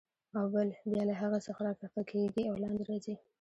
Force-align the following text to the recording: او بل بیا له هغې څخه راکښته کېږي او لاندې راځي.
او 0.37 0.43
بل 0.53 0.67
بیا 0.91 1.03
له 1.09 1.15
هغې 1.21 1.39
څخه 1.47 1.59
راکښته 1.67 2.03
کېږي 2.11 2.43
او 2.49 2.55
لاندې 2.63 2.83
راځي. 2.89 3.15